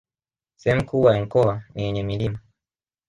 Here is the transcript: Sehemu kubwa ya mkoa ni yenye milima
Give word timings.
Sehemu 0.55 0.85
kubwa 0.85 1.15
ya 1.17 1.25
mkoa 1.25 1.63
ni 1.75 1.83
yenye 1.83 2.03
milima 2.03 2.39